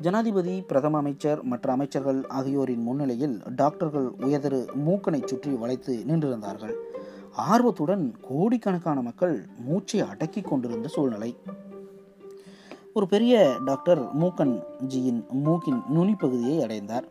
ஜனாதிபதி 0.04 0.52
பிரதம 0.62 0.98
அமைச்சர் 0.98 1.40
மற்ற 1.42 1.72
அமைச்சர்கள் 1.72 2.20
ஆகியோரின் 2.28 2.82
முன்னிலையில் 2.82 3.34
டாக்டர்கள் 3.56 4.06
உயர்தரு 4.18 4.60
மூக்கனை 4.86 5.20
சுற்றி 5.24 5.50
வளைத்து 5.52 6.04
நின்றிருந்தார்கள். 6.08 6.72
ஆர்வத்துடன் 7.52 8.04
கோடிக்கணக்கான 8.28 9.00
மக்கள் 9.00 9.34
மூச்சை 9.66 10.00
அடக்கி 10.00 10.40
கொண்டிருந்த 10.40 10.88
சூழ்நிலை. 10.88 11.36
ஒரு 12.94 13.06
பெரிய 13.06 13.34
டாக்டர் 13.64 14.02
மூக்கன் 14.16 14.54
ஜியின் 14.88 15.20
மூக்கின் 15.46 15.82
நுனி 15.88 16.14
பகுதியை 16.14 16.62
அடைந்தார். 16.62 17.08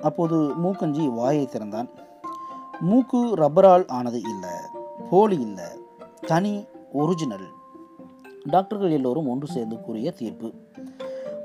அப்போது 0.00 0.38
மூக்கன்ஜி 0.64 1.14
வாயை 1.14 1.46
திறந்தான். 1.46 1.88
மூக்கு 2.80 3.20
ரப்பரால் 3.36 3.86
ஆனது 3.88 4.20
இல்லை 4.32 4.54
போலி 5.10 5.40
இல்லை 5.40 5.68
தனி 6.26 6.54
ஒரிஜினல். 6.92 7.48
டாக்டர்கள் 8.44 8.90
எல்லோரும் 8.90 9.28
ஒன்று 9.28 9.46
சேர்ந்து 9.46 9.78
கூறிய 9.80 10.10
தீர்ப்பு. 10.10 10.50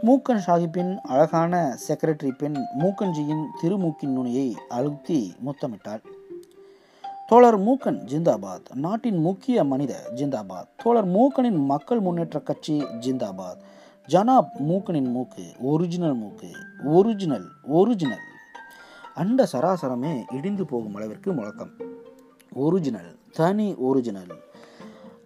மூக்கன் 0.04 0.42
சாஹிப்பின் 0.48 0.98
அழகான 0.98 1.78
செக்ரட்டரி 1.88 2.32
பெண் 2.38 2.56
மூக்கன்ஜியின் 2.80 3.44
திருமூக்கின் 3.62 4.14
நுனியை 4.14 4.58
அழுத்தி 4.70 5.34
முத்தமிட்டாள் 5.46 6.02
தோழர் 7.28 7.60
மூக்கன் 7.60 8.00
ஜிந்தாபாத் 8.12 8.74
நாட்டின் 8.74 9.18
முக்கிய 9.18 9.64
மனித 9.64 9.96
ஜிந்தாபாத். 10.16 10.70
தோழர் 10.84 11.08
மூக்கனின் 11.08 11.66
மக்கள் 11.66 12.00
முன்னேற்ற 12.00 12.40
கட்சி 12.40 12.82
ஜிந்தாபாத். 12.84 13.62
ஜனாப் 14.08 14.52
மூக்கனின் 14.68 15.12
மூக்கு 15.12 15.44
ஒரிஜினல் 15.60 16.14
மூக்கு 16.14 16.52
ஒரிஜினல் 16.86 17.48
ஒரிஜினல் 17.64 18.26
அண்ட 19.16 19.48
சராசரமே 19.52 20.34
இடிந்து 20.34 20.66
போகும் 20.66 20.96
அளவிற்கு 20.96 21.34
முழக்கம். 21.34 21.72
ஒரிஜினல் 22.54 23.18
தனி 23.32 23.76
ஒரிஜினல் 23.76 24.32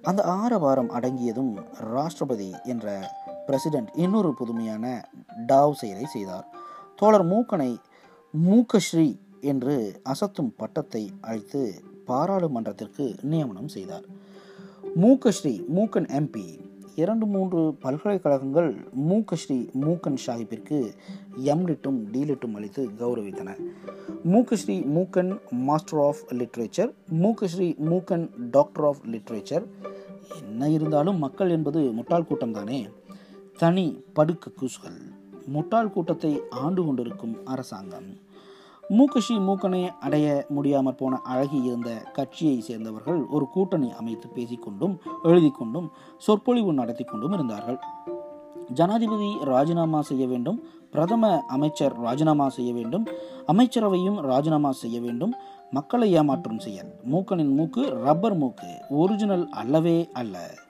அந்த 0.02 0.24
ஆரவாரம் 0.24 0.90
அடங்கியதும் 0.90 1.54
ராஷ்டிரபதி 1.94 2.64
என்ற 2.64 3.12
பிரசிடென்ட் 3.48 3.90
இன்னொரு 3.96 4.34
புதுமையான 4.34 5.10
டாவ் 5.48 5.72
செயலை 5.72 6.06
செய்தார். 6.06 6.48
தோழர் 6.96 7.26
மூக்கனை 7.26 7.76
மூக்கஸ்ரீ 8.46 9.20
என்று 9.42 10.02
அசத்தும் 10.04 10.52
பட்டத்தை 10.58 11.12
அழைத்து 11.22 11.82
பாராளுமன்றத்திற்கு 12.08 13.06
நியமனம் 13.22 13.68
செய்தார். 13.68 14.06
மூக்கஸ்ரீ 15.02 15.54
மூக்கன் 15.76 16.08
எம்பி 16.20 16.46
இரண்டு 16.96 17.26
மூன்று 17.26 17.74
பல்கலைக்கழகங்கள் 17.80 18.70
மூக்கஸ்ரீ 19.10 19.58
மூக்கன் 19.82 20.18
சாஹிப்பிற்கு 20.26 20.78
எம்லிட்டும் 21.44 21.98
டீலிட்டும் 22.14 22.54
அளித்து 22.54 22.90
கௌரவித்தன. 23.00 23.50
Mookasri 24.32 24.78
Mookan 24.96 25.40
master 25.52 26.00
of 26.00 26.22
literature 26.30 26.92
Mookasri 27.22 27.68
Mookan 27.90 28.50
doctor 28.50 28.86
of 28.86 29.02
literature 29.06 29.66
என்ன 30.48 30.70
இருந்தாலும் 30.70 31.18
மக்கள் 31.18 31.50
என்பது 31.50 31.80
முட்டாள் 31.92 32.26
கூட்டம் 32.26 32.52
தானே? 32.52 32.90
தனி 33.58 34.04
படுக்க 34.14 34.50
கூசுகள். 34.50 35.00
முட்டாள் 35.46 35.92
கூட்டத்தை 35.92 36.42
ஆண்டு 36.50 36.86
கொண்டிருக்கும் 36.86 37.46
அரசாங்கம். 37.46 38.08
மூக்கஷி 38.90 39.36
மூக்கனை 39.48 39.90
அடைய 40.00 40.46
முடியாமற் 40.50 40.98
போன 40.98 41.18
அழகி 41.18 41.62
இருந்த 41.62 41.96
கட்சியை 42.14 42.62
சேர்ந்தவர்கள் 42.62 43.26
ஒரு 43.26 43.48
கூட்டணி 43.48 43.92
அமைத்து 43.92 44.30
பேசிக்கொண்டும் 44.36 44.98
எழுதி 45.24 45.50
கொண்டும் 45.50 45.92
சொற்பொழிவு 46.18 46.74
நடத்தி 46.74 47.04
கொண்டும் 47.04 47.32
இருந்தார்கள். 47.32 47.80
ஜனாதிபதி 48.74 49.38
ராஜினாமா 49.44 50.02
செய்ய 50.02 50.28
வேண்டும் 50.28 50.64
பிரதம 50.92 51.44
அமைச்சர் 51.48 52.00
ராஜினாமா 52.00 52.50
செய்ய 52.50 52.74
வேண்டும் 52.74 53.08
அமைச்சரவையும் 53.48 54.22
ராஜினாமா 54.22 54.72
செய்ய 54.72 55.00
வேண்டும் 55.00 55.34
மக்களை 55.72 56.16
ஏமாற்றும் 56.16 56.60
செயல். 56.60 56.92
மூக்கனின் 57.12 57.56
மூக்கு 57.56 57.90
ரப்பர் 57.90 58.38
மூக்கு 58.38 58.78
ஒரிஜினல் 58.90 59.50
அல்லவே 59.50 60.10
அல்ல. 60.14 60.64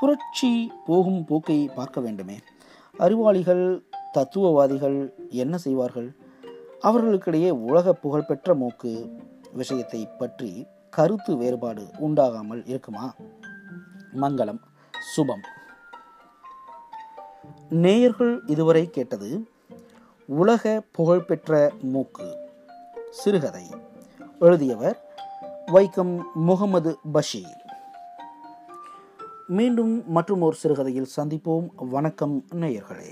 புரட்சி 0.00 0.72
போகும் 0.86 1.24
போக்கை 1.24 1.70
பார்க்க 1.74 2.00
வேண்டுமே. 2.00 2.38
அறிவாளிகள் 2.98 3.82
தத்துவவாதிகள் 4.12 5.14
என்ன 5.28 5.58
செய்வார்கள்? 5.58 6.16
அவர்களுக்கிடையே 6.82 7.50
உலக 7.50 7.92
புகழ்பெற்ற 7.92 8.54
மூக்கு 8.54 9.20
விஷயத்தை 9.52 10.08
பற்றி 10.18 10.66
கருத்து 10.90 11.36
வேறுபாடு 11.36 11.90
உண்டாகாமல் 12.00 12.62
இருக்குமா? 12.64 13.14
மங்களம் 14.14 14.60
சுபம். 15.16 15.44
நேயர்கள் 17.68 18.42
இதுவரை 18.46 18.90
கேட்டது 18.90 19.48
உலக 20.26 20.82
புகழ்பெற்ற 20.92 21.72
மூக்கு 21.82 22.36
சிறுகதை. 23.10 23.66
எழுதியவர் 24.40 25.04
வைக்கம் 25.66 26.20
முகமது 26.34 26.98
பஷீர். 27.12 27.65
மீண்டும் 29.48 30.02
மற்றும் 30.06 30.40
ஒரு 30.40 30.56
சிறுகதையில் 30.56 31.06
சந்திப்போம். 31.16 31.68
வணக்கம் 31.76 32.44
நேயர்களே. 32.54 33.10